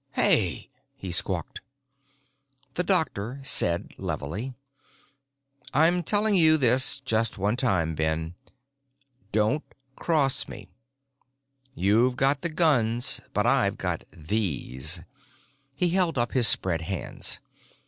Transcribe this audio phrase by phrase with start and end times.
[0.13, 1.61] "Hey!" he squawked.
[2.73, 4.55] The doctor said levelly,
[5.75, 8.33] "I'm telling you this just one time, Ben.
[9.31, 9.63] Don't
[9.95, 10.69] cross me.
[11.75, 15.01] You've got the guns, but I've got these."
[15.75, 17.37] He held up his spread hands.